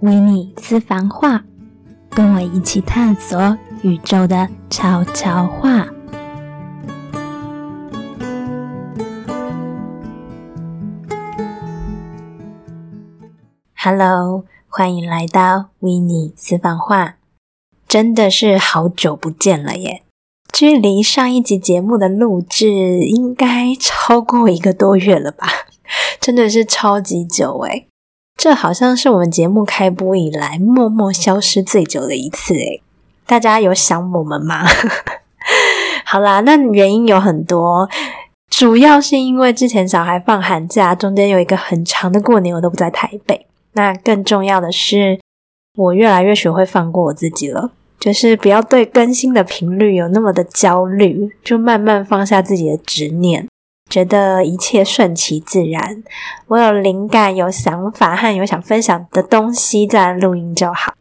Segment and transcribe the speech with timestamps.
[0.00, 1.44] 维尼私房话，
[2.08, 5.88] 跟我一起探索宇宙的悄悄话。
[13.76, 17.16] Hello，欢迎来到维尼私房话，
[17.86, 20.02] 真的是好久不见了耶！
[20.50, 25.46] 距离上一集节目的录制应该超过一个多月了吧？
[26.18, 27.86] 真的是超级久诶
[28.40, 32.80] 这好像是我们节目开播以来默默消失最久的一次诶，
[33.26, 34.64] 大家有想我们吗？
[36.06, 37.86] 好啦，那原因有很多，
[38.48, 43.46] 主要是因为之前小孩放寒假，中间有一个很长的过年，我都不在台北。
[43.74, 45.20] 那更重要的是，
[45.76, 53.46] 我越来越学会放过我自己了，就是不要对更新的频率有那么的焦虑，就慢慢放下自己的执念。
[53.90, 56.02] 觉得一切顺其自然，
[56.46, 60.94] 我有灵感、有想法和有想分享的东西，在录音就好。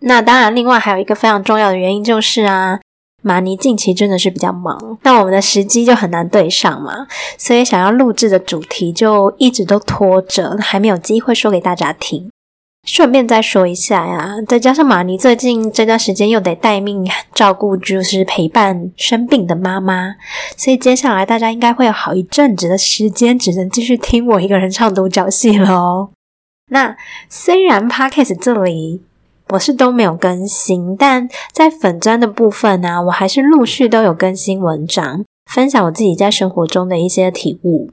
[0.00, 2.80] 那当然，另外还有一个非常重要的原因就是啊，
[3.22, 7.06] 马尼近期真的是比较忙，那我们的时机就很难对上嘛，
[7.38, 12.30] 所以想要录制的主题就一直都拖着，还没有机会说给大家听。
[12.84, 20.16] 顺便再说一下呀，再加上马尼最近这段时间又得待命照顾，就是陪伴生病的妈妈，
[20.56, 26.10] 所以接下来大家应该会有好一阵子的时间，只能继续听我一个人唱独角戏喽。
[26.70, 26.96] 那
[27.28, 29.02] 虽然 Podcast 这里
[29.50, 37.90] 我是都没有更新，但在粉砖的部分呢，我还是陆续都有更新文章，分享我自己在生活中的一些体悟。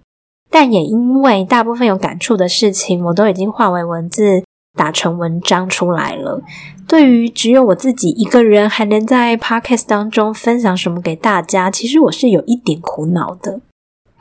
[0.49, 4.43] 但也因为大部分有感触的事情，我都已经化为文字。
[4.73, 6.41] 打成文章出来了。
[6.87, 13.61] 对于只有我自己一个人还能在 podcast 当中分享什么给大家，其实我是有一点苦恼的。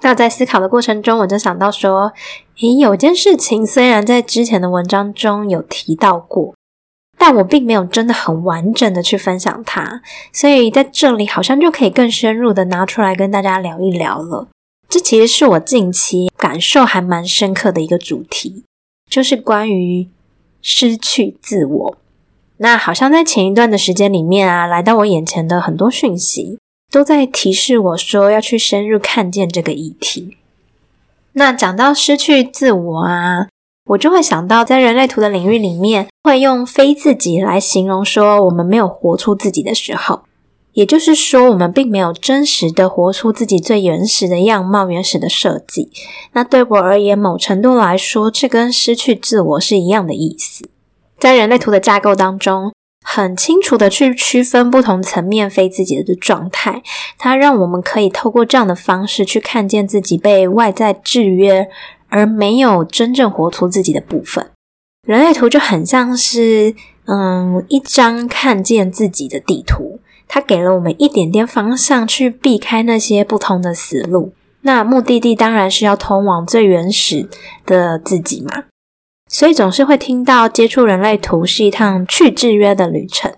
[0.02, 2.12] 那在思考的过程中，我就想到说，
[2.60, 6.54] 诶，有件事情虽然在之前的文章中有提到过，
[7.18, 10.00] 但我并没有真的很完整的去分享它，
[10.32, 14.48] 所以在这里好像就可以更深入的拿出来跟大家聊一聊了。
[14.88, 18.64] 这其实是我近期感受还蛮深刻的一个主题，
[19.10, 20.08] 就是关于。
[20.62, 21.96] 失去自我，
[22.58, 26.58] 那好像在前一段的时间里面啊，来到我眼前的很多讯息，
[26.90, 30.36] 都在提示我说要去深入看见这个议题。
[31.32, 33.48] 那讲到失去自我啊，
[33.90, 40.22] 我就会想到在人类图的领域里面，会用非自己来形容说我们没有活出自己的时候。
[40.72, 45.90] 也就是说，我们并没有真实的活出自己最原始的样貌、原始的设计。
[46.32, 50.70] 那对我而言，某程度来说，这跟失去自我是一样的意思。
[51.18, 52.72] 在人类图的架构当中，
[53.04, 56.82] 很清楚的去区分不同层面非自己的状态，
[57.18, 61.68] 它让我们可以透过这样的方式去看见自己被外在制约，
[62.08, 64.50] 而没有真正活出自己的部分。
[65.06, 66.74] 人类图就很像是，
[67.06, 69.98] 嗯，一张看见自己的地图。
[70.32, 74.32] 它给了我们一点点方向，去避开那些不通的死路。
[74.60, 77.28] 那目的地当然是要通往最原始
[77.66, 78.66] 的自己嘛。
[79.28, 83.32] 所以总是会听到接触人类图是一趟去制约的旅程。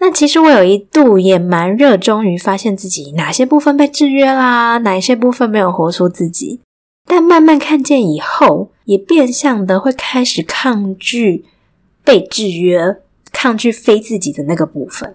[0.00, 6.60] 那其实我有一度也蛮热衷于发现自己哪些部分被制约啦，哪一些部分没有活出自己。
[7.08, 11.46] 但慢慢看见以后，也变相的会开始抗拒
[12.04, 12.98] 被制约，
[13.32, 15.14] 抗拒非自己的那个部分。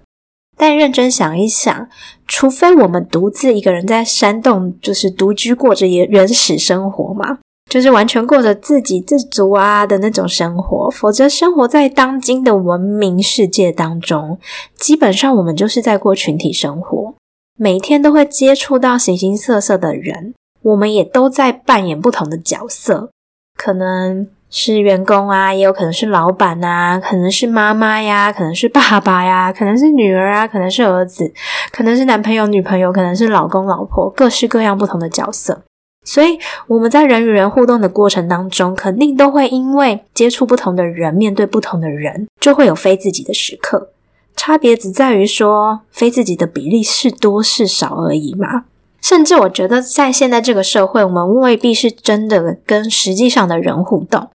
[0.60, 1.88] 但认真想一想，
[2.28, 7.40] 除非我们独自一个人在山洞，就是独居过着原原始生活嘛，
[7.72, 14.38] 就是完全过着自给自足啊的那种生活，否则生活在当今的文明世界当中，
[14.76, 17.14] 基本上我们就是在过群体生活，
[17.58, 23.10] 每天都会接触到形形色色的人，我们也都在扮演不同的角色，
[23.56, 24.28] 可能。
[24.50, 31.32] 是员工啊，也有可能是老板啊，可能是妈妈呀，可能是爸爸呀，可能是女儿啊，可能是儿子，
[31.72, 35.62] 可能是男朋友、女朋友，可能是老公、老婆，各式各样不同的角色。
[36.04, 43.92] 所以我们在人与人互动的过程当中，肯定都会因为接触不同的人，面对不同的人，就会有非自己的时刻。
[44.36, 48.64] 差别只在于说，非自己的比例是多是少而已嘛。
[49.02, 54.30] 甚至我觉得，在现在这个社会，我们未必是真的跟实际上的人互动。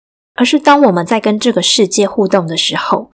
[0.41, 3.11] 而是当我们在跟这个世界互动的时候，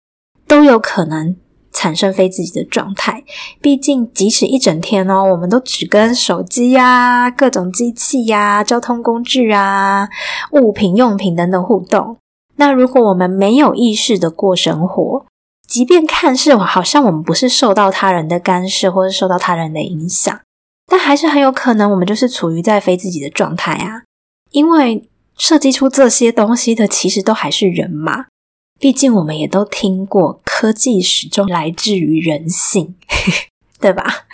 [0.47, 1.35] 都有可能
[1.73, 3.25] 产生非自己的状态。
[3.59, 10.07] 毕竟，即使一整天哦，我们都只跟手机呀、各种机器呀、交通工具啊、
[10.53, 12.15] 物品用品等等互动。
[12.55, 15.25] 那如果我们没有意识的过生活，
[15.67, 20.39] 即便看似好像我们不是受到他人的干涉，或者受到他人的影响，
[20.89, 24.03] 但还是很有可能我们就是处于在非自己的状态啊，
[24.51, 25.09] 因为。
[25.37, 28.25] 设计出这些东西的，其实都还是人嘛。
[28.79, 32.95] 毕竟我们也都听过，科技始终来自于人性，
[33.79, 34.25] 对吧？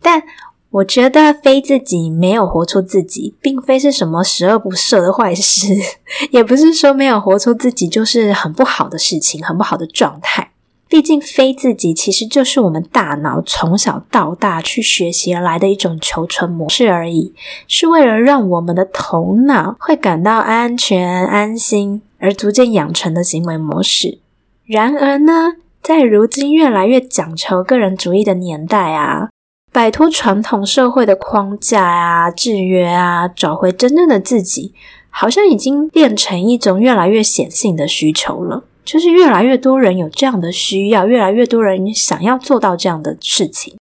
[0.00, 0.22] 但
[0.70, 5.68] 我觉得非自己没有活出自己，并非是什么十恶不赦的坏事，
[6.32, 10.50] 也不是说没有活出自己就是很不好的事情，很不好的状态。
[10.94, 17.34] 毕竟非自己其实就是我们大脑从小到大去学习而来的一种求存模式而已，
[17.66, 24.20] 是为了让我们的头脑会感到安全、安心而逐渐养成的行为模式。
[24.64, 29.30] 然而呢，在如今越来越讲求个人主义的年代啊。
[29.72, 34.72] 摆脱传统社会的框架啊、制约啊，找回真正的自己，
[35.10, 38.62] 好像已经变成一种越来越显性的需求了。
[38.84, 43.76] 就是越来越多人有这样的需要，越来越多人想要做到这样的事情。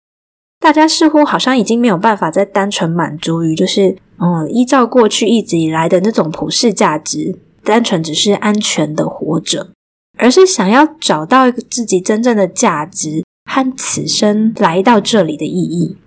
[0.60, 9.69] 大家似乎好像已经没有办法再单纯满足于，就是嗯，依照过去一直以来的那种普世价值，单纯只是安全的活着，
[10.18, 13.24] 而是想要找到一个自己真正的价值。
[13.52, 15.98] 和此生来到这里的意义，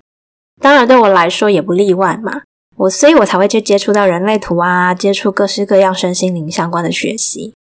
[0.61, 2.43] 当然对我来说也不例外嘛。
[2.77, 7.53] 我所以，我才会去接触到人类图啊，接触各式各样身心灵相关的学习。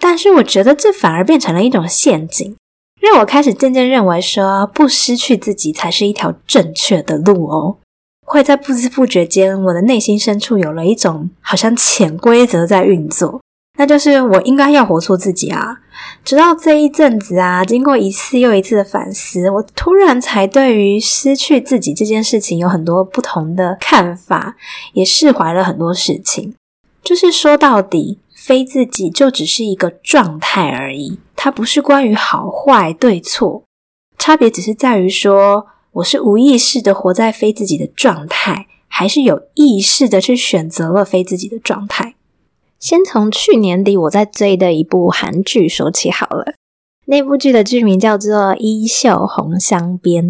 [0.00, 2.56] 但是，我觉得这反而变成了一种陷阱，
[3.00, 7.76] 让我开始渐渐认为说，不失去自己才是一条正确的路哦。
[8.24, 13.40] 会在不知不觉间，我的内心深处有了一种好像潜规则在运作。
[13.78, 15.78] 那就是我应该要活出自己啊！
[16.24, 24.56] 直到这一阵子啊，经过一次又一次的反思，我突然才对于失去自己这件事情有很多不同的看法，
[24.94, 26.54] 也释怀了很多事情。
[27.04, 28.18] 就是说到底，
[28.48, 33.64] 非自己就只是一个状态而已，它不是关于好坏对错，
[34.16, 42.14] 差别只是在于说，我是无意识的活在非自己的状态，还是有意识的去选择了非自己的状态。
[42.78, 46.54] 先从去年底我在追的一部韩剧说起好了。
[47.04, 50.24] 那部剧的剧名叫做《衣袖红香边》，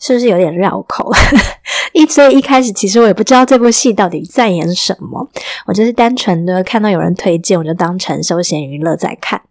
[0.00, 1.12] 是不是有点绕口？
[1.92, 5.28] 一追一开始，其实我也不知道这部戏到底在演什么，
[5.66, 9.42] 我就是单纯的看到有人推荐，我就当成休闲娱乐在看。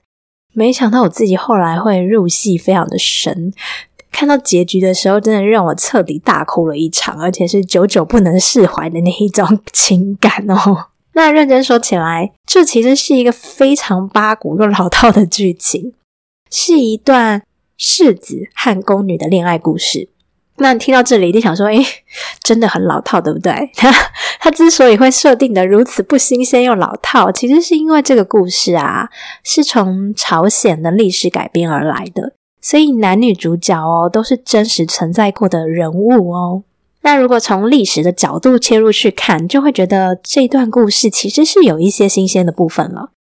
[0.54, 3.54] 没想到我自己后来会入戏非常的深，
[4.12, 10.88] 看到结局的时候，真的让我彻底大哭了一场，而且是久久不能释怀的那一种情感哦。
[11.14, 15.94] 那认真说起来，这其实是一个非常八股又老套的剧情，
[16.50, 17.44] 是一段
[17.78, 20.10] 世子和宫女的恋爱故事。
[20.60, 21.84] 那听到这里，一定想说：“诶，
[22.44, 23.92] 真的很老套，对不对？”他
[24.40, 29.10] 他之所以会设定的如此不新鲜又老套，其实是因为这个故事啊，
[29.44, 36.64] 是从朝鲜的历史改编而来的，所以男女主角哦都是真实存在过的人物哦。
[37.02, 43.12] 那如果从历史的角度切入去看，就会觉得这段故事其实是有一些新鲜的部分了，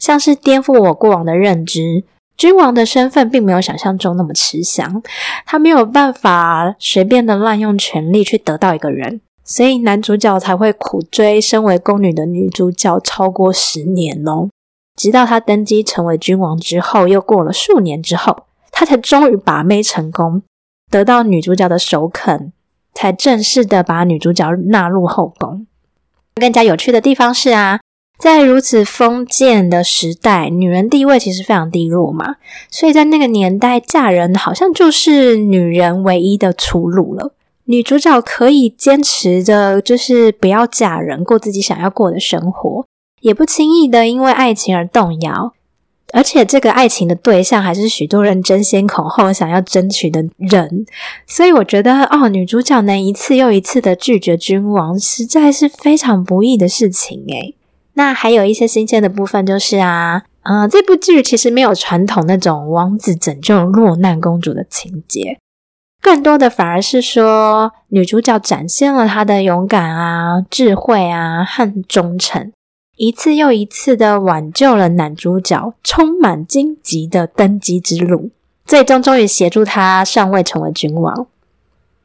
[0.00, 2.04] 像是颠覆我过往的认知，
[2.36, 5.02] 君王的身份并没有想象中那么吃香，
[5.46, 14.48] 他没有办法随便的滥用权力去得到一个人，所以男主角才会苦追身为宫女的女主角超过十年哦，
[14.96, 20.42] 直到他登基成为君王之后，又过了数年之后，他才终于把妹成功，
[20.90, 22.52] 得到女主角的首肯。
[22.96, 25.66] 才正式的把女主角纳入后宫。
[26.36, 27.80] 更加有趣的地方是啊，
[28.18, 32.36] 在如此封建的时代，女人地位其实非常低落嘛，
[32.70, 37.34] 所以在那个年代，嫁人好像就是女人唯一的出路了。
[37.64, 42.86] 女主角可以坚持着，就是不要嫁人，过自己想要过的生活，
[43.20, 45.52] 也不轻易的因为爱情而动摇。
[46.12, 50.86] 而且这个爱情的对象还是许多人争先恐后想要争取的人，
[51.26, 57.56] 所以我觉得哦，女主角能一次又一次的拒绝君王，实在是非常不易的事情诶
[57.94, 65.38] 那还有一些新鲜的部分就是啊，嗯，这部剧其实没有传统那种王子拯救落难公主的情节，
[66.02, 72.52] 更多的反而是说女主角展现了她的勇敢啊、智慧啊和忠诚。
[72.96, 78.30] 一次又一次的挽救了男主角充满荆棘的登基之路，
[78.64, 81.26] 最终终于协助他上位成为君王。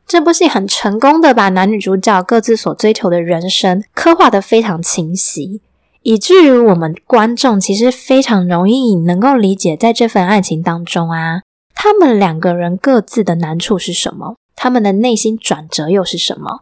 [0.08, 5.62] 这部戏很成功的把男女主角各自所追求的人生刻画的非常清晰，
[6.02, 11.42] 以至于我们观众其实非常容易能够理解，在这份爱情当中啊，
[11.76, 16.62] 他们两个人各自的难处是什么，他们的内心转折又是什么。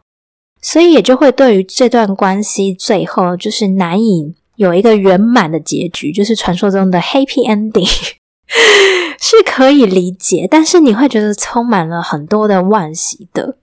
[0.60, 7.88] 所以也就会对于这段关系最后就是难以有一个圆满的结局，就是传说中的 happy ending，
[9.22, 10.48] 是可以理解。
[10.50, 13.58] 但是你会觉得充满了很多的惋惜的。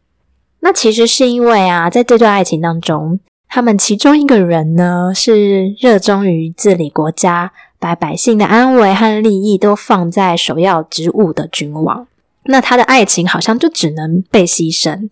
[0.60, 3.18] 那其实是因为啊，在这段爱情当中，
[3.54, 12.08] 他们其中一个人呢是热衷于治理国家，把百姓的安危和利益都放在首要职务的君王，
[12.46, 15.08] 那他的爱情好像就只能被牺牲，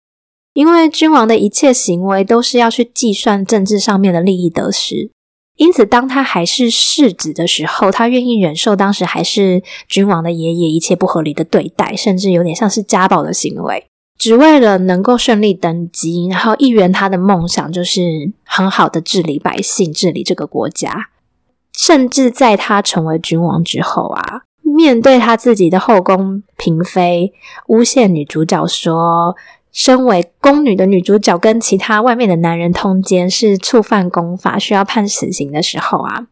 [0.54, 5.12] 因为君王的一切行为都是要去计算政治上面的利益得失。
[5.56, 13.86] 因此，当他还是世子的时候，他愿意忍受当时还是君王的爷爷一切不合理的对待，甚至有点像是家暴的行为，
[14.18, 21.08] 只为了能够顺利登基，然后一圆他的梦想，就是很好的治理百姓、治理这个国家。
[21.76, 27.32] 甚至在他成为君王之后啊，面对他自己的后宫嫔妃
[27.68, 29.36] 诬陷女主角说。
[29.74, 36.26] 身为宫女的女主角跟其他外面的男人通奸是触犯公法，需要判死刑的时候啊，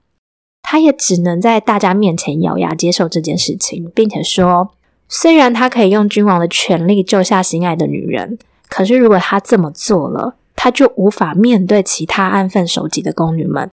[0.61, 4.73] 她也只能在大家面前咬牙接受这件事情，并且说，
[5.13, 8.39] 虽然他可以用君王的权力救下心爱的女人，
[8.69, 13.69] 可是如果他这么做了，他就无法面对其他安分守己的宫女们，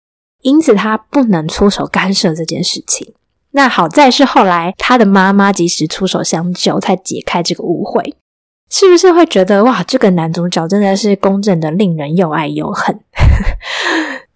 [0.42, 3.14] 因此他不能出手干涉这件事情。
[3.52, 8.14] 那好在是后来他的妈妈及时出手相救，才解开这个误会。
[8.70, 13.00] 是不是会觉得哇，这个男主角真的是公正的，令人又爱又恨？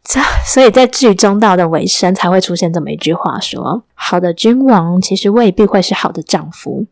[0.09, 6.87] 这 所以在剧中到的尾声才会出现这么一句话：说好的君王其实未必会是好的丈夫。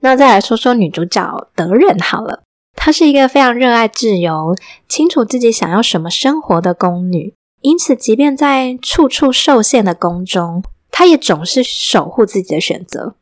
[0.00, 2.42] 那再来说说女主角德仁好了，
[2.76, 4.54] 她是一个非常热爱自由、
[4.88, 13.14] 清楚自己想要什么生活的宫女，因此即便在处处受限的宫中，她也总是守护自己的选择。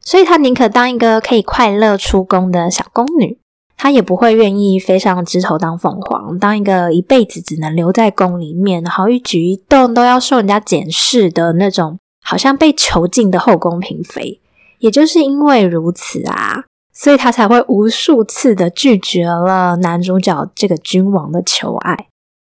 [0.00, 3.38] 所以她宁可当一个可以快乐出宫的小宫女，
[3.82, 14.40] 他也不会愿意飞上枝头当凤凰，当一个一辈子只能留在宫里面，好一举一动都要受人家检视的那种，好像被囚禁的后宫嫔妃。
[14.78, 22.06] 也就是因为如此啊，所以他才会无数次的拒绝了男主角这个君王的求爱。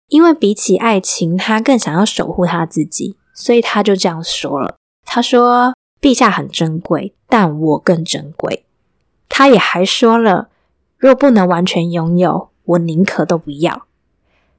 [0.08, 4.76] 因为比起爱情，他更想要守护他自己，所以他就这样说了。
[5.04, 5.74] 他说。
[6.00, 8.64] 陛下很珍贵，但我更珍贵。
[9.28, 10.48] 他也还说了，
[10.98, 13.86] 若不能完全拥有，我宁可都不要。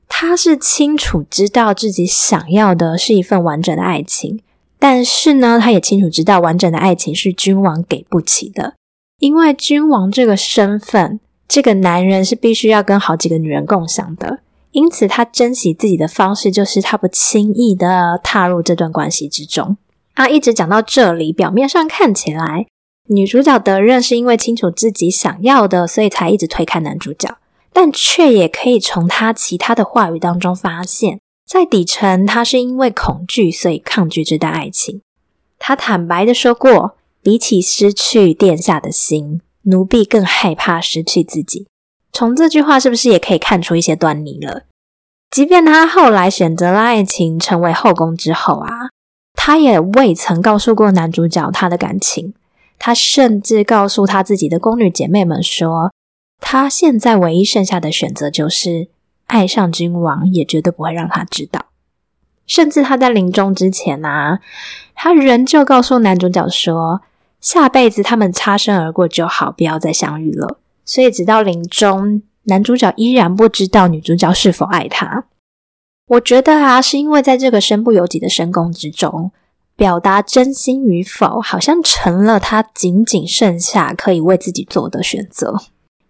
[0.08, 4.42] 他是清楚知道自己想要的是一份完整的爱情，
[4.80, 8.74] 但是呢，他也清楚知道完整的爱情是君王给不起的，
[9.20, 14.40] 因为君王这个身份，这个男人是必须要跟好几个女人共享的。
[14.72, 19.78] 因此，他珍惜自己的方式，就是他不轻易的踏入这段关系之中。
[20.16, 22.68] 他一直讲到这里，表面上看起来
[23.12, 27.38] 女主角的任是因为清楚自己想要的，所以才一直推开男主角，
[27.74, 35.02] 但却也可以从他其他的话语当中发现，在底层他是因为恐惧，所以抗拒这段爱情。
[35.58, 41.66] 他坦白的说过，比起失去殿下的心，奴婢更害怕失去自己。
[42.14, 44.64] 从这句话是不是也可以看出一些端倪了？
[45.32, 48.90] 即便他后来选择了爱情，成为后宫之后啊。
[49.34, 52.34] 他也未曾告诉过男主角他的感情，
[52.80, 55.92] 他甚至告诉他自己的宫女姐妹们说，
[56.40, 58.88] 他现在唯一剩下的选择就是
[59.28, 61.66] 爱上君王，也绝对不会让他知道。
[62.48, 64.40] 甚至他在临终之前啊，
[64.96, 67.02] 他仍旧告诉男主角说，
[67.40, 70.60] 下辈子他们擦身而过就好，不要再相遇了。
[70.84, 75.26] 所以直到临终，男主角依然不知道女主角是否爱他。
[76.08, 79.32] 我觉得啊，是因为在这个身不由己的深宫之中，
[79.80, 85.56] 表达真心与否，好像成了他仅仅剩下可以为自己做的选择。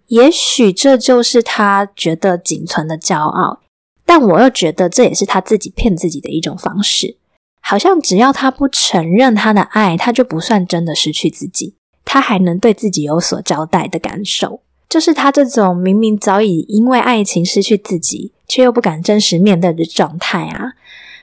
[0.08, 3.60] 也许这就是他觉得仅存的骄傲，
[4.04, 7.18] 但我又觉得这也是他自己骗自己的一种方式。
[7.62, 14.62] 好像只要他不承认他的爱，他就不算真的失去自己，他还能对自己有所交代的感受。
[14.90, 20.74] 就是他这种明明早已因为爱情失去自己，却又不敢真实面对的状态啊，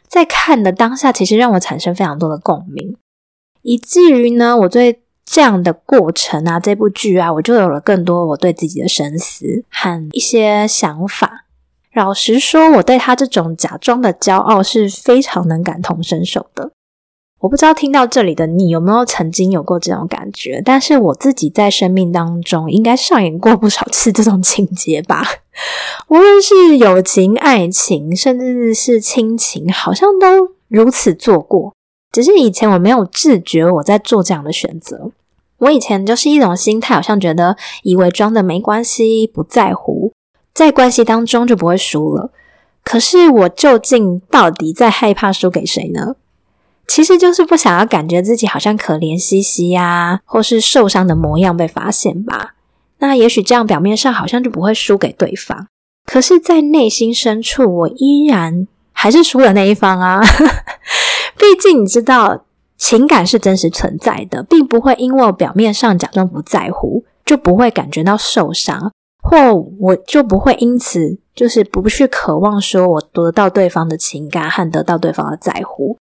[0.09, 2.97] 在看的当下，其实让我产生非常多的共鸣，
[3.63, 11.45] 以至于呢，我对这样的过程啊，这部剧啊，我就有了更多我对自己的深思和一些想法。
[11.93, 16.71] 老实说，我对他这种假装的骄傲是非常能感同身受的。
[17.41, 25.23] 我不知道听到这里的你有没有曾经有过这种感觉，但是我自己在生命当中应该上演过不少次这种情节吧。
[26.09, 31.75] 无论是友情、爱情，甚至是亲情，好像都如此做过。
[32.11, 35.11] 只是以前我没有自觉我在做这样的选择。
[35.59, 40.13] 我以前就是一种心态，好像觉得以为装的没关系，不在乎，
[40.55, 42.31] 在关系当中就不会输了。
[42.83, 46.17] 可是我究竟到底在害怕输给谁呢？
[46.89, 52.55] 其实就是不想要感觉自己好像可怜兮兮呀，或是受伤的模样被发现吧。
[52.99, 55.67] 那也许这样表面上好像就不会输给对方，
[56.07, 60.23] 可是，在内心深处，我依然还是输了那一方啊。
[61.37, 62.45] 毕竟你知道，
[62.79, 68.91] 情感是真实存在的，并不会因为我表面上假装不在乎，就不会感觉到受伤，
[69.23, 69.37] 或
[69.81, 75.99] 我就不会因此就是不去渴望说我得到对方的情感和得到对方的在乎。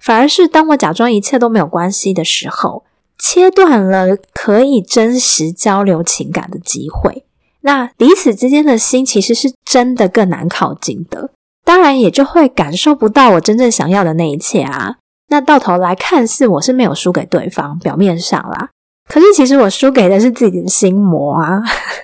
[0.00, 2.84] 反而是当我假装一切都没有关系的时候，
[3.18, 7.24] 切断了可以真实交流情感的机会。
[7.62, 11.30] 那彼此之间的心其实是真的更难靠近的，
[11.64, 14.96] 当然也就会感受不到我真正想要的那一切啊。
[15.30, 18.70] 那到头来看似我是没有输给对方，表面上啦，
[19.08, 21.60] 可是其实我输给的是自己的心魔啊。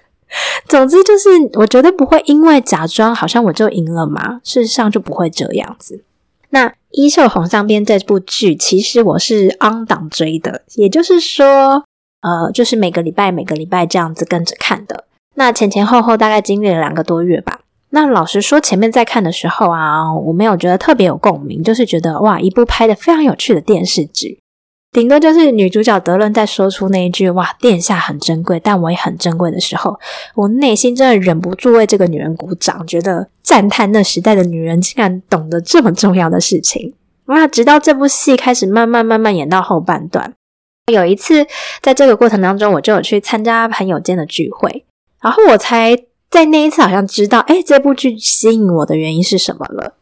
[0.69, 6.05] 总之就是，我绝对不会因为假装好像我就赢了嘛，事实上就不会这样子。
[6.55, 11.85] 那《衣袖红上边》这部剧，其实我是 on 档追的，也就是说，
[12.23, 15.03] 呃，就是每个礼拜每个礼拜这样子跟着看的。
[15.35, 17.63] 那前前后后大概经历了两个多月吧。
[17.91, 24.39] 那老实说，前面在看的时候啊，我没有觉得特别有共鸣，就是觉得哇，一部拍的非常有趣的电视剧。
[24.95, 29.99] 顶多就是女主角德伦在说出那一句“哇，殿下很珍贵，但我也很珍贵”的时候，
[30.37, 36.95] 我内心真的忍不住为这个女人鼓掌，觉得赞叹那时代的女人竟然懂得这么重要的事情。
[37.27, 40.33] 那直到这部戏开始慢慢慢慢演到后半段，
[40.93, 41.45] 有一次
[41.83, 44.85] 在这个过程当中，我就有去参加朋友间的聚会。
[45.21, 45.99] 然后我才
[46.31, 49.95] 在那一次好像知道，哎，这部剧吸引我的原因是什么了。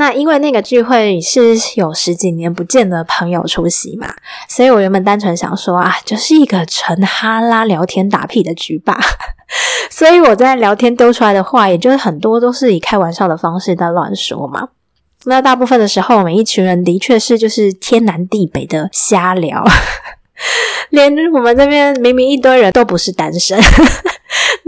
[0.00, 4.08] 那因为那个聚会是有十几年不见的朋友出席嘛，
[4.48, 8.98] 所以我原本单纯想说啊，就是一个纯哈拉聊天打屁的局吧。
[9.92, 14.68] 所以我在聊天丢出来的话，也就是很多都是以开玩笑的方式在乱说嘛。
[15.24, 19.62] 那大部分的时候，我们一群人的确是就是天南地北的瞎聊，
[20.90, 23.58] 连我们这边明明一堆人都不是单身。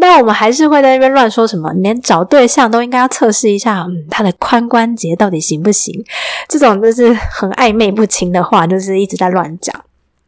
[0.01, 6.05] 但我们还是会在那边乱说什么，连找对象都应该要测试一下，嗯，他的髋关节到底行不行？
[6.49, 9.73] 这种就是很暧昧不清的话，就是一直在乱讲，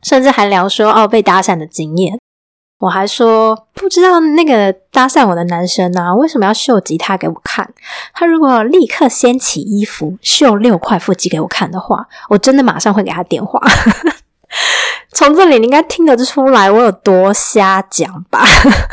[0.03, 2.17] 甚至还聊说哦被搭讪的经验。
[2.79, 7.69] 我还说不知道那个搭讪我的男生啊，为什么要秀吉他给我看？
[8.13, 13.61] 他如果立刻掀起衣服秀六块腹肌给我看的话，我真的马上会给他电话。
[15.13, 18.45] 从这里你应该听得出来我有多瞎讲吧？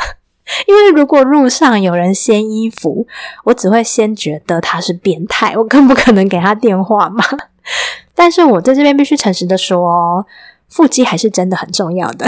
[0.66, 3.06] 因为如果路上有人掀衣服，
[3.44, 7.24] 我只会先觉得他是变态，我更不可能给他电话嘛。
[8.14, 10.26] 但是我在这边必须诚实的说，
[10.68, 12.26] 腹肌还是真的很重要的。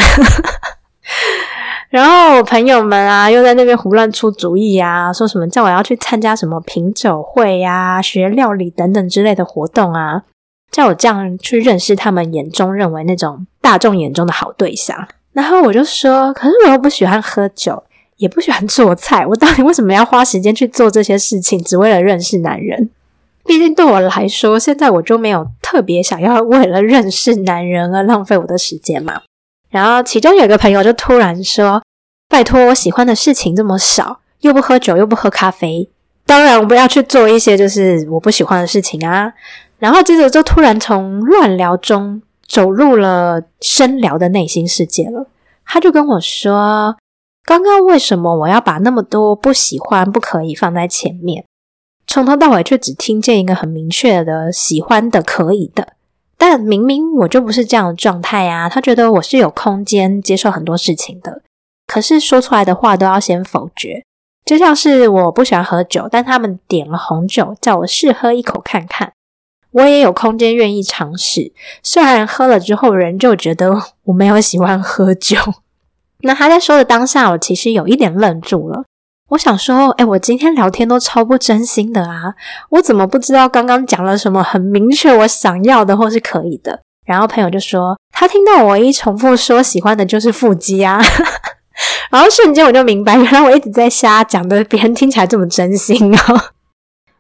[1.91, 10.23] 然后我朋友们啊，又在那边胡乱出主意啊，说什么叫我要去参加什么品酒会呀、学料理等等之类的活动啊，
[10.75, 15.07] 叫我这样去认识他们眼中认为那种大众眼中的好对象。
[15.33, 17.85] 然后我就说，可是我又不喜欢喝酒。
[18.17, 22.89] 也不喜欢做菜，我到底为什么要花时间去做这些事情，只为了认识男人？
[23.45, 29.23] 毕竟对我来说，现在我就没有特别想要为了认识男人而浪费我的时间嘛。
[29.69, 31.83] 然后其中有一个朋友就突然说
[32.31, 35.91] ：“拜托，我喜欢的事情这么少，又不喝酒，又不喝咖啡，
[36.25, 39.33] 当然我不要去做一些就是我不喜欢的事情啊。”
[39.79, 45.27] 然后接着就突然从乱聊中走入了深聊的内心世界了。
[45.65, 46.97] 他就跟我说。
[47.47, 51.45] 刚刚为什么我要把那么多不喜欢、不可以放在前面？
[52.07, 55.89] 从头到尾却只听见一个很明确的喜欢的、可以的。
[56.39, 58.71] 但明明我就不是这样的状态啊！
[58.71, 61.43] 他觉得我是有空间接受很多事情的，
[61.87, 64.03] 可是说出来的话都要先否决。
[64.47, 69.13] 就像是我不喜欢喝酒，但他们点了红酒，叫我试喝一口看看，
[69.75, 71.53] 我也有空间愿意尝试。
[71.83, 75.37] 虽然喝了之后，人就觉得 我没有喜欢喝酒。
[76.23, 78.85] 那他在说的当下，我其实有一点愣住了。
[79.31, 82.35] 我想说，哎，我今天聊天都超不真心的啊！
[82.71, 86.81] 我怎么不知道刚刚讲了什么很明确我想要的或是可以的？
[87.05, 91.03] 然后朋友就说，他听到我一重复说喜欢的就是腹肌啊，
[92.11, 96.41] 然后瞬间我就明白，原来我一直在瞎讲的，别人听起来这么真心哦。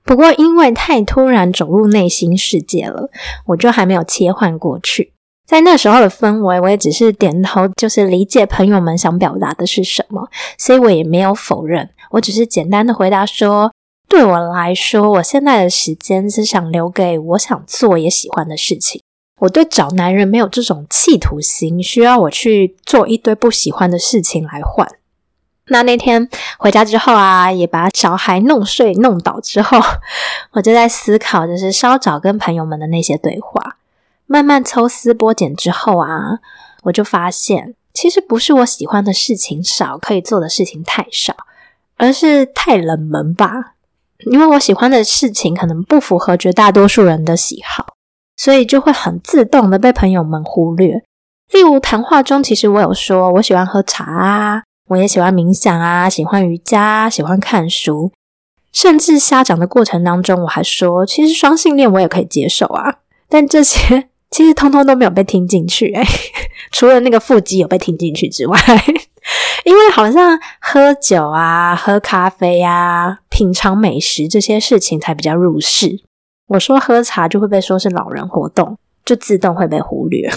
[0.05, 3.11] 不过因为太突然走入内心世界了，
[3.47, 5.13] 我就还没有切换过去。
[5.47, 11.91] 在那时候的氛围，我也只是点头，就是理解朋友们想表达的是什么，所以我也没有否认。
[12.11, 13.73] 我只是简单的回答说
[14.09, 19.03] ：“对我来说，我现在的时间是想留给我想做也喜欢的事情。
[19.41, 24.89] 我对找男人没有这种企图心，需要我去做一堆不喜欢的事情来换。”
[25.69, 29.79] 那那天回家之后啊，也把小孩弄睡弄倒之后，
[30.53, 33.77] 我就在思考，就是稍早跟朋友们的那些对话。
[34.27, 36.39] 慢慢抽丝剥茧之后啊，
[36.85, 41.35] 我就发现，其实不是我喜欢的事情少，可以做的事情太少，
[41.97, 43.75] 而是太冷门吧。
[44.31, 47.95] 因为我喜欢的事情可能不符合绝大多数人的喜好。
[48.37, 51.05] 所以就会很自动的被朋友们忽略。
[51.53, 58.13] 例如谈话中，其实我有说我喜欢喝茶啊，我也喜欢冥想啊，喜欢瑜伽，喜欢看书，
[58.73, 62.97] 甚至瞎讲的过程当中，我还说其实双性恋我也可以接受啊。
[63.29, 66.05] 但这些 其实通通都没有被听进去，哎，
[66.71, 68.59] 除了那个腹肌有被听进去之外，
[69.65, 76.03] 因为好像喝酒啊、喝咖啡啊、品尝美食这些事情才比较入世。
[76.49, 80.31] 我说喝茶就会被说是老人活动，就自动会被忽略。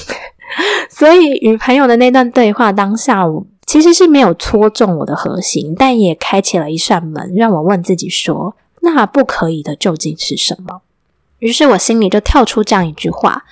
[0.90, 10.82] 所以与朋友的那段对话当下，我其实是没有戳中我的核心，但也开启了一扇门，让我问自己说：那不可以的究竟是什么？
[11.40, 13.44] 于是我心里就跳出这样一句话：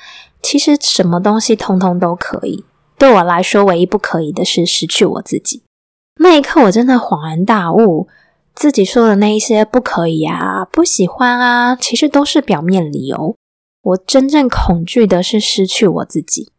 [0.42, 2.64] 其实什么东西通通都可以。
[2.98, 5.62] 对我来说，唯一不可以的是失去我自己。
[6.22, 8.08] 那一刻，我真的恍然大悟。
[8.56, 13.36] 自己说的那一些不可以啊，不喜欢啊，其实都是表面理由。
[13.82, 16.50] 我真正恐惧的是失去我自己。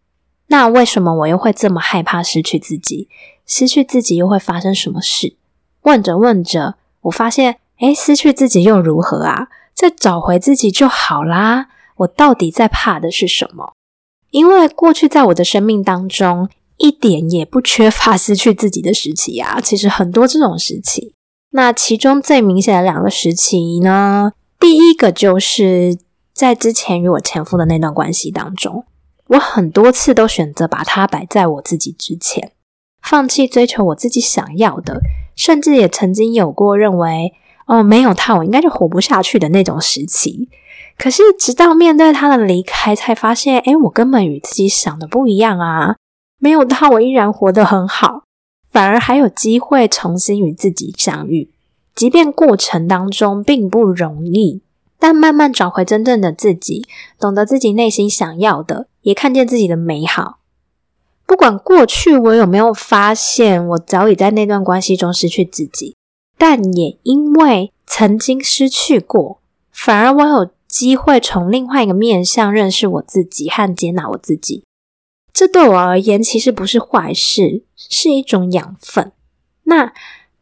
[0.49, 3.09] 那为什么我又会这么害怕失去自己？
[3.47, 5.37] 失去自己又会发生什么事？
[5.83, 9.49] 问着问着，我发现，哎，失去自己又如何啊？
[9.73, 11.69] 再找回自己就好啦。
[11.99, 13.73] 我到底在怕的是什么？
[14.31, 19.61] 因为过去在我的生命当中，一点也不缺 乏失去自己的时期啊。
[19.61, 21.15] 其实很多这种时期。
[21.51, 24.33] 那其中最明显的两个时期呢？
[24.59, 25.97] 第一个就是
[26.35, 28.85] 在之前与我前夫的那段关系当中，
[29.29, 32.53] 我很多次都选择把它摆在我自己之前，
[33.09, 35.01] 放弃追求我自己想要的，
[35.37, 37.33] 甚至也曾经有过认为
[37.67, 40.49] 哦，没有他我应该就活不下去的那种时期。
[40.99, 45.97] 可是直到面对他的离开，才发现，哎，我根本与自己想的不一样啊！
[46.39, 48.25] 没有他，我依然活得很好。
[48.73, 51.51] 反而还有机会重新与自己相遇，
[51.95, 54.63] 即便过程当中并不容易，
[54.99, 56.87] 但慢慢找回真正的自己，
[57.21, 60.39] 懂得自己内心想要的，也看见自己的美好。
[61.27, 65.97] 不管过去我有没有发现，我早已在那段关系中失去自己，
[66.39, 69.41] 但也因为曾经失去过，
[69.73, 74.65] 反而我有机会从另外一个面向认识我自己和接纳我自己。
[75.33, 79.13] 这对我而言其实不是坏事，是一种养分。
[79.65, 79.93] 那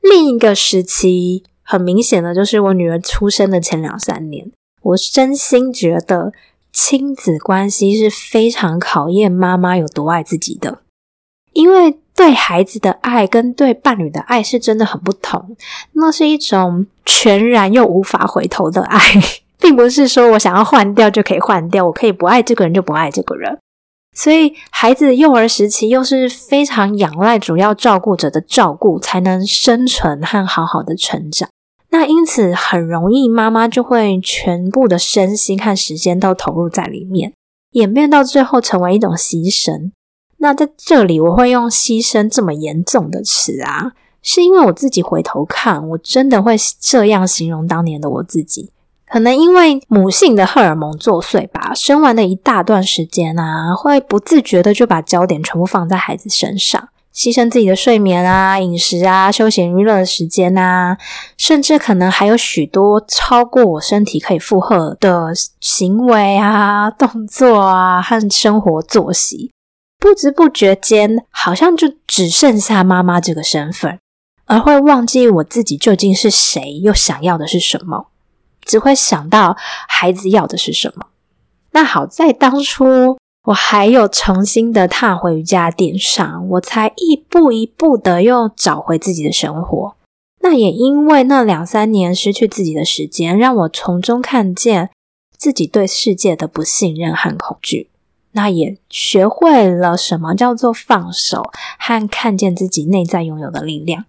[0.00, 6.32] 另一个时期，很明显的就是我女儿出生的前两三年，我真心觉得
[6.74, 10.80] 亲子关系是非常考验妈妈有多爱自己的，
[11.52, 15.56] 因为对孩子的爱跟对伴侣的爱是真的很不同。
[15.92, 18.98] 那是一种全然又无法回头的爱，
[19.60, 23.56] 并不是说我想要换掉就可以换掉，我可以不爱这个人就不爱这个人。
[24.16, 31.48] 所以，孩子幼儿时期又是非常仰赖主要照顾者的照顾，才能生存和好好的成长。
[31.96, 37.32] 那因此，很容易妈妈就会全部的身心和时间都投入在里面，
[37.70, 39.92] 演变到最后成为一种牺牲。
[40.38, 48.72] 那在这里，我会用“牺牲”这么严重的词啊，是因为我自己回头看，我真的会这样形容当年的我自己。
[49.06, 60.98] 可能因为母性的荷尔蒙作祟吧，生完的一大段时间啊，会不自觉的就把焦点全部放在孩子身上，牺牲自己的睡眠啊、饮食啊、休闲娱乐的时间啊，
[61.38, 69.52] 甚至可能还有许多超过我身体可以负荷的行为啊、动作啊和生活作息，
[69.98, 74.00] 不知不觉间好像就只剩下妈妈这个身份，
[74.46, 78.08] 而会忘记我自己究竟是谁，又想要的是什么。
[78.64, 81.06] 只会想到孩子要的是什么。
[81.72, 89.94] 那好在当初我还有重新的踏回瑜伽垫上，我才一步一步的又找回自己的生活。
[90.40, 94.90] 那也因为那两三年失去自己的时间，让我从中看见
[95.36, 97.90] 自己对世界的不信任和恐惧。
[98.32, 101.42] 那也学会了什么叫做放手
[101.78, 104.06] 和看见自己内在拥有的力量。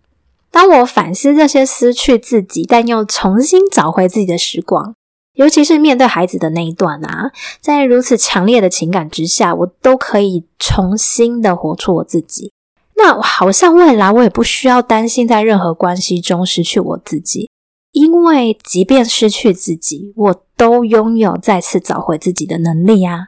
[0.49, 4.95] 当我反思这些失去自己，但又重新找回自己的时光，
[5.35, 12.51] 尤其是面对孩子的那一段啊，在如此强烈的情感之下，我都可以重新的活出我自己。
[12.97, 17.49] 那好像未来我也不需要担心在任何关系中失去我自己，
[17.91, 23.27] 因为即便失去自己，我都拥有再次找回自己的能力啊。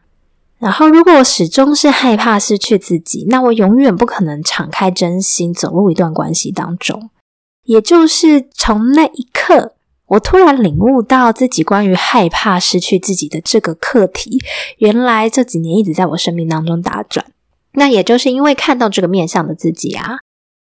[0.59, 7.11] 然后，如果我始终是害怕失去自己，那我永远不可能敞开真心走入一段关系当中。
[7.65, 9.73] 也就是从那一刻，
[10.07, 14.39] 我突然领悟到自己关于害怕失去自己的这个课题，
[14.77, 17.25] 原来这几年一直在我生命当中打转。
[17.73, 20.17] 那也就是因为看到这个面向的自己啊，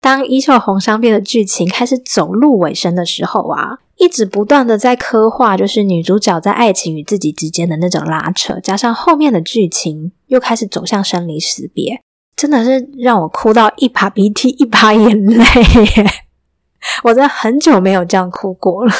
[0.00, 12.00] 当《衣袖红镶边》的剧情开始走入尾声的时候啊，一直不断的在刻画，就是女主角在爱情与自己之间的那种拉扯，加上后面的剧情又开始走向生离死别，
[12.34, 15.44] 真的是让我哭到一把鼻涕一把眼泪。
[17.04, 18.92] 我真的很久没有这样哭过了，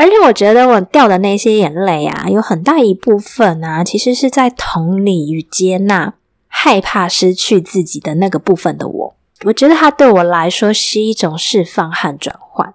[0.00, 6.14] 而且我觉得我掉的那些眼泪啊，有很大一部分啊，其实是在同理与接纳
[6.48, 9.14] 害怕失去自己的那个部分的我。
[9.44, 12.72] 我觉得它对我来说是一种释放和转换，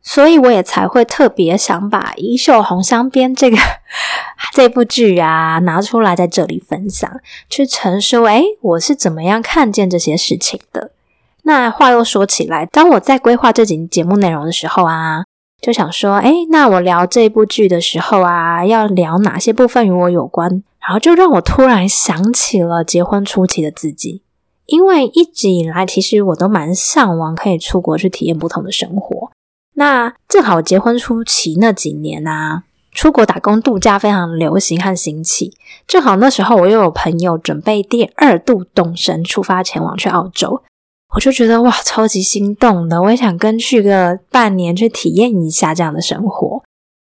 [0.00, 3.56] 所以我也才会特别想把《衣袖红镶边》这个
[4.54, 7.10] 这部剧啊拿出来在这里分享，
[7.50, 10.92] 去陈述哎，我是怎么样看见这些事情的。
[11.42, 15.24] 那话又说起来，当我在规划这集节目内容的时候啊，
[15.66, 20.62] 就想说，哎，那我聊这部剧的时候啊，要聊哪些部分与我有关？
[20.78, 24.22] 然后就让我突然想起了结婚初期的自己。
[24.66, 29.32] 因为一直以来，其实我都蛮向往可以出国去体验不同的生活。
[29.74, 35.56] 那正好结婚初期那几年啊，出国打工度假非常流行和兴起。
[35.88, 40.62] 正好那时候我又有朋友准备第二度动身出发前往去澳洲，
[41.14, 46.62] 我就觉得哇，超级心动的，我也想跟去个半年去体验一下这样的生活。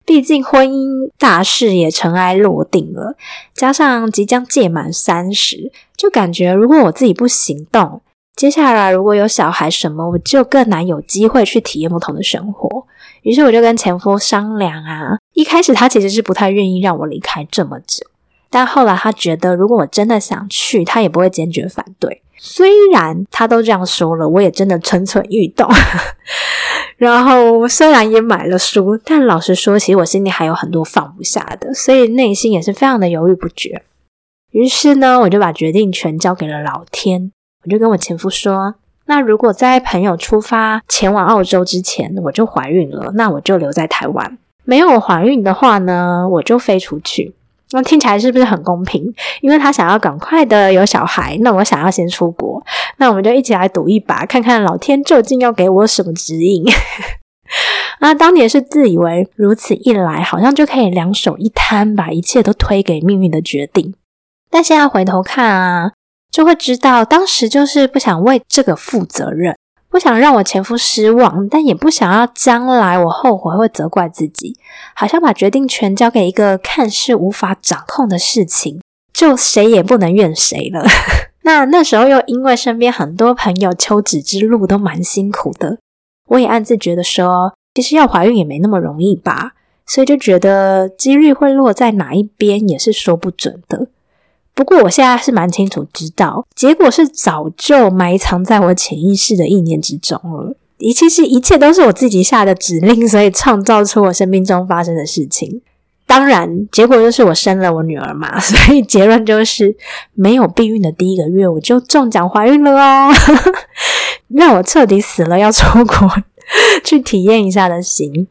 [0.05, 3.15] 毕竟婚姻大事也尘埃落定了，
[3.55, 8.01] 加上即将届满三十，就感觉如果我自己不行动，
[8.35, 12.85] 接下来如果有小孩什么，我就更难有机会去体验不同的生活。
[13.23, 18.05] 于是我就跟前夫商量啊，一开始他其实是不太愿意让我离开这么久，
[18.55, 22.21] 但后来他觉得如果我真的想去，他也不会坚决反对。
[22.37, 25.69] 虽然他都这样说了，我也真的蠢蠢欲动。
[26.95, 33.83] 然后虽然也买了书，但老实说，其实我心里还有很多放不下的，所以内心也是非常的犹豫不决。
[34.51, 37.33] 于是呢，我就把决定权交给了老天。
[37.65, 38.75] 我就跟我前夫说
[39.07, 47.35] ：“那如果在朋友出发前往澳洲之前，我就怀孕了，那我就留在台湾；没有怀孕的话呢，我就飞出去。”
[47.75, 49.03] 那听起来是不是很公平？
[49.41, 52.63] 因为他想要赶快的有小孩，那我想要先出国，
[52.97, 56.63] 那我们就一起来赌一把，看看老天究竟要给我什么指引。
[57.99, 63.93] 那当年是自以为如此一来，好像就可以两手一摊，把一切都推给命运的决定。
[64.49, 65.91] 但现在回头看啊，
[66.31, 69.55] 就会知道当时就是不想为这个负责任。
[69.95, 74.57] 不想让我前夫失望，但也不想要将来我后悔会责怪自己，
[74.93, 78.81] 好像把决定权交给一个看似无法掌控的事情，
[79.13, 80.85] 就谁也不能怨谁了。
[81.43, 85.77] 那那时候又因为身边很多朋友求子之路都蛮辛苦的，
[86.27, 89.53] 我也暗自觉得说，其实要怀孕也没那么容易吧，
[89.85, 93.87] 所以就觉得几率会落在哪一边也是说不准的。
[94.55, 100.55] 不过我现在是蛮清楚知道，结果是早就埋藏在我潜意识的意念之中了。
[100.77, 105.61] 一切是一切都是我自己下的指令，所以创造出我生命中发生的事情。
[106.07, 108.39] 当然，结果就是我生了我女儿嘛。
[108.39, 109.75] 所以结论就是，
[110.13, 113.11] 没有避孕的第一个月，我就中奖怀孕了哦，
[114.29, 116.09] 让我彻底死了要出国
[116.85, 118.27] 去体验一下的心。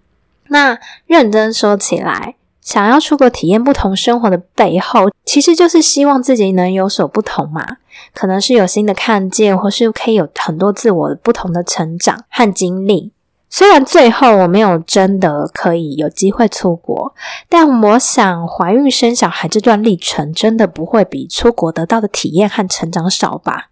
[0.48, 2.36] 那认真说起来。
[2.64, 7.76] 想要出国体验不同生活的背后，其实就是希望自己能有所不同嘛。
[8.12, 13.12] 可能是有新的看见，或是可以有很多自我不同的成长和经历。
[13.50, 17.14] 虽然最后我没有真的可以有机会出国，
[17.48, 23.68] 但我想怀孕生小孩这段历程真的不会比出国得到的体验和成长少吧。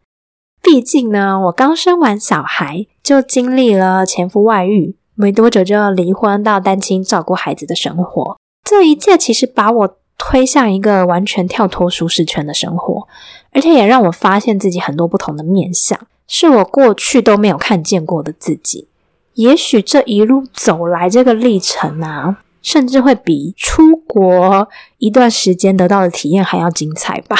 [0.63, 8.37] 毕竟呢，我刚生完小孩就经历了前夫外遇，没多久就要离婚，到单亲照顾孩子的生活。
[8.65, 13.09] 这一切其实把我推向一个完全跳脱舒适圈的生活，
[13.53, 15.99] 而且也让我发现自己很多不同的面相，
[16.29, 18.87] 是我过去都没有看见过的自己。
[19.35, 27.37] 也许这一路走来，这个历程啊，甚至会比出国一段时间得到的体验还要精彩吧。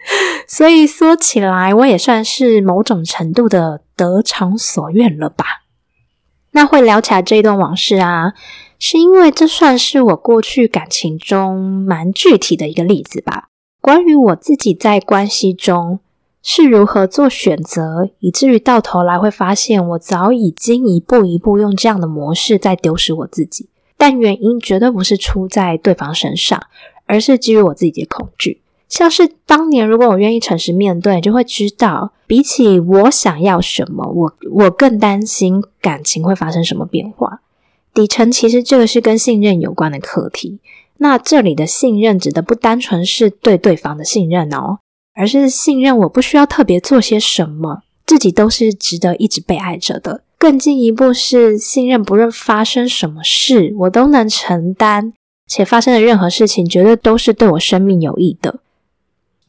[0.46, 5.62] 所以说起来，我也算是某种程度的得偿所愿了吧。
[6.52, 8.34] 那会聊起来这一段往事啊。
[8.78, 13.48] 是因为这算是我过去感情中蛮具体的一个例子吧。
[13.80, 16.00] 关于我自己在关系中
[16.42, 23.68] 是如何做选择，以至于到头来会发现我早已经一步一步用这样的模式在丢失我自己。
[23.96, 26.62] 但原因绝对不是出在对方身上，
[27.06, 28.60] 而是基于我自己的恐惧。
[28.88, 37.40] 像是当年，如果我愿意诚实面对，就会知道，比起我想要什么，我我更担心感情会发生什么变化。
[37.96, 40.60] 底层其实这个是跟信任有关的课题。
[40.98, 44.80] 那这里的信任指的不单纯是对对方的信任哦，
[45.14, 50.22] 而是信任我不需要特别做些什么，自己都是值得一直被爱着的。
[50.36, 55.14] 更进一步是信任，不论发生什么事，我都能承担，
[55.46, 58.60] 且发生的任何事情绝对都是对我生命有益的。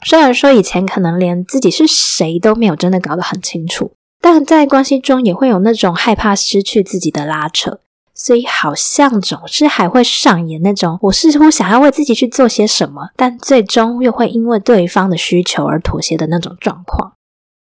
[0.06, 7.80] 虽然说以前可能连自己是谁都没有真的搞得很清楚，但在关系中也会有那种害怕失去自己的拉扯，
[8.18, 17.14] 所以好像总是还会上演那种我似乎想要为自己去做些什么，但最终又会因为对方的需求而妥协的那种状况。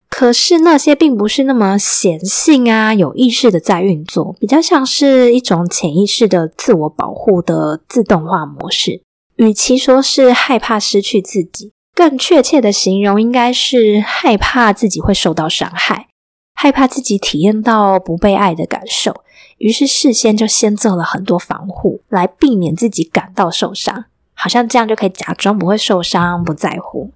[0.08, 9.02] 可是那些并不是那么显性啊，有意识的在运作，比较像是一种潜意识的自我保护的自动化模式。
[9.36, 16.08] 与其说是害怕失去自己，更确切的形容应该是害怕自己会受到伤害，
[16.54, 19.22] 害怕自己体验到不被爱的感受，
[19.60, 27.10] 于是事先就先做了很多防护，来避免自己感到受伤，好像这样就可以假装不会受伤，不在乎。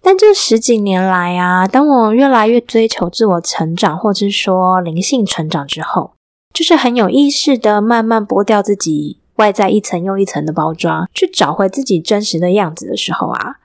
[0.00, 6.12] 但这十几年来啊，当我越来越追求自我成长，或者说灵性成长之后，
[6.54, 13.56] 就是很有意识的慢慢剥掉自己外在一层又一层的包装，去找回自己真实的样子的时候啊，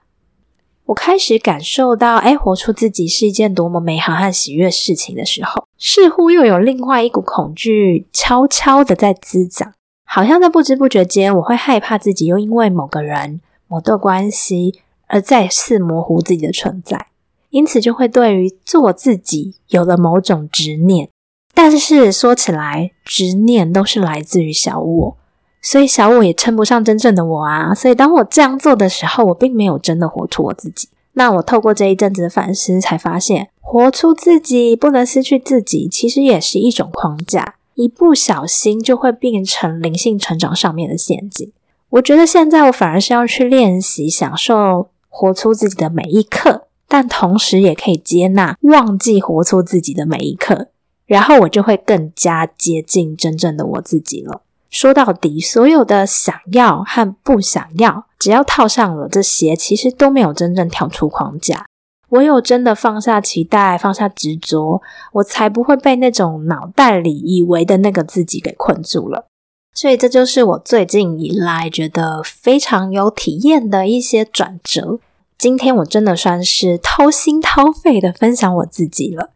[0.88, 9.74] 我开始感受到，哎，活出自己是一件多么美好和喜悦事情的时候，似乎又有另外一股恐惧悄悄的在滋长，
[10.04, 14.80] 好像在不知不觉间，我会害怕自己又因为某个人、某段关系。
[15.10, 17.06] 而再次模糊自己的存在，
[17.48, 21.08] 因此就会对于做自己有了某种执念。
[21.54, 25.16] 但是说起来，执念都是来自于小我，
[25.60, 27.74] 所以小我也称不上真正的我啊。
[27.74, 30.88] 所以当我这样做的时候，我并没有真的活出我自己。
[31.12, 41.52] 那我透过这一阵子的反思，才发现活出自己，不能失去自己，其实也是一种框架，一不小心就会变成灵性成长上面的陷阱。
[41.90, 44.88] 我觉得现在我反而是要去练习享受。
[45.10, 50.68] 活出自己的每一刻，但同时也可以接纳忘记活出自己的每一刻，
[51.06, 54.42] 然后我就会更加接近真正的我自己了。
[54.70, 61.66] 说到底，所有的想要和不想要，只要套上了这些，其实都没有真正跳出框架。
[62.10, 64.80] 唯有真的放下期待，放下执着，
[65.12, 69.26] 我才不会被那种脑袋里以为的那个自己给困住了。
[69.74, 74.98] 所以，这就是我最近以来觉得非常有体验的一些转折。
[75.36, 79.30] 今天我真的算是掏心掏肺的分享我自己了，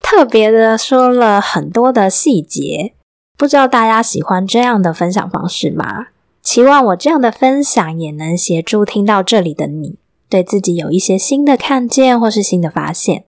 [0.00, 2.94] 特别的说了很多的细节，
[3.38, 6.08] 不知道大家喜欢这样的分享方式吗？
[6.42, 9.94] 期望我这样的分享也能协助听到这里的你，
[10.28, 13.26] 对自己有一些新的看见或是新的发现。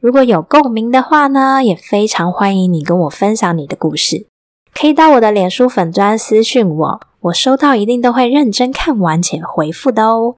[0.00, 4.28] 如果有共鸣的话呢，也非常欢迎你跟我分享你的故事，
[4.72, 10.36] 可以到我的脸书粉专私讯我，我收到一定都会认真看完且回复的哦。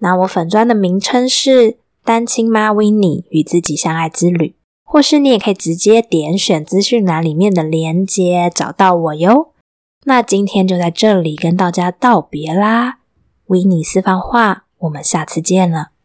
[0.00, 4.55] 那我粉砖的名称是单亲妈 w i n n e 与自己相爱之旅，
[4.88, 9.52] 或是你也可以直接点选资讯栏里面的连接找到我哟。
[10.04, 13.00] 那今天就在这里跟大家道别啦
[13.46, 15.95] 维尼斯番话，我们下次见了。